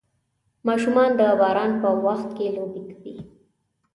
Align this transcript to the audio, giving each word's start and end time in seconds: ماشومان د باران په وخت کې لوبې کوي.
ماشومان 0.67 1.09
د 1.19 1.21
باران 1.39 1.71
په 1.81 1.89
وخت 2.05 2.29
کې 2.37 2.47
لوبې 2.55 2.81
کوي. 2.89 3.15